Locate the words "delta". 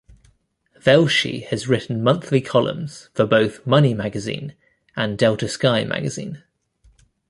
5.15-5.47